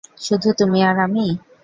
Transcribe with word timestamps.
শুধু 0.21 0.49
তুমি 0.59 0.79
আর 0.83 0.97
আমি? 1.05 1.25